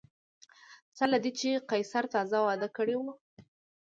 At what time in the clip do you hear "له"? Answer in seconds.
1.13-1.17